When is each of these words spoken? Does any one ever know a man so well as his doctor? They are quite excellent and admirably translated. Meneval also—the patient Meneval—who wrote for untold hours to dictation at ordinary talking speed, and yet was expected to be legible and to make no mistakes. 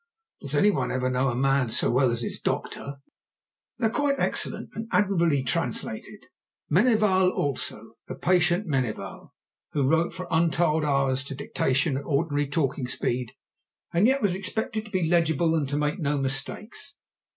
Does 0.39 0.55
any 0.55 0.71
one 0.71 0.91
ever 0.91 1.11
know 1.11 1.27
a 1.29 1.35
man 1.35 1.69
so 1.69 1.91
well 1.91 2.09
as 2.09 2.23
his 2.23 2.39
doctor? 2.39 2.95
They 3.77 3.85
are 3.85 3.89
quite 3.91 4.15
excellent 4.19 4.71
and 4.73 4.87
admirably 4.91 5.43
translated. 5.43 6.25
Meneval 6.71 7.29
also—the 7.31 8.15
patient 8.15 8.65
Meneval—who 8.65 9.83
wrote 9.87 10.11
for 10.11 10.25
untold 10.31 10.83
hours 10.83 11.23
to 11.25 11.35
dictation 11.35 11.97
at 11.97 12.03
ordinary 12.05 12.47
talking 12.49 12.87
speed, 12.87 13.33
and 13.93 14.07
yet 14.07 14.23
was 14.23 14.33
expected 14.33 14.85
to 14.85 14.91
be 14.91 15.07
legible 15.07 15.53
and 15.53 15.69
to 15.69 15.77
make 15.77 15.99
no 15.99 16.17
mistakes. 16.17 16.95